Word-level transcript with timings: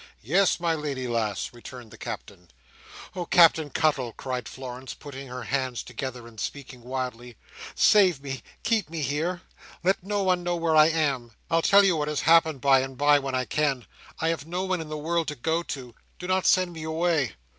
"Yes, 0.23 0.59
my 0.59 0.73
lady 0.73 1.07
lass," 1.07 1.53
returned 1.53 1.91
the 1.91 1.95
Captain. 1.99 2.49
"Oh, 3.15 3.27
Captain 3.27 3.69
Cuttle!" 3.69 4.13
cried 4.13 4.47
Florence, 4.49 4.95
putting 4.95 5.27
her 5.27 5.43
hands 5.43 5.83
together, 5.83 6.27
and 6.27 6.39
speaking 6.39 6.81
wildly. 6.81 7.37
"Save 7.75 8.19
me! 8.19 8.41
keep 8.63 8.89
me 8.89 9.03
here! 9.03 9.43
Let 9.83 10.03
no 10.03 10.23
one 10.23 10.41
know 10.41 10.55
where 10.55 10.75
I 10.75 10.87
am! 10.89 11.33
I'll 11.51 11.61
tell 11.61 11.83
you 11.83 11.95
what 11.97 12.07
has 12.07 12.21
happened 12.21 12.61
by 12.61 12.79
and 12.79 12.97
by, 12.97 13.19
when 13.19 13.35
I 13.35 13.45
can. 13.45 13.85
I 14.19 14.29
have 14.29 14.47
no 14.47 14.63
one 14.63 14.81
in 14.81 14.89
the 14.89 14.97
world 14.97 15.27
to 15.27 15.35
go 15.35 15.61
to. 15.61 15.93
Do 16.17 16.25
not 16.25 16.47
send 16.47 16.73
me 16.73 16.81
away!" 16.81 17.33